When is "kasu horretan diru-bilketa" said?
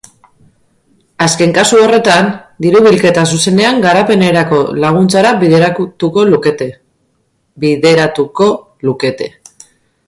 1.57-3.25